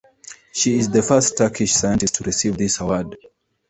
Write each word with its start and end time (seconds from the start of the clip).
She 0.51 0.79
is 0.79 0.89
the 0.89 1.03
first 1.03 1.37
Turkish 1.37 1.73
scientist 1.73 2.15
to 2.15 2.23
receive 2.23 2.57
this 2.57 2.79
award. 2.79 3.17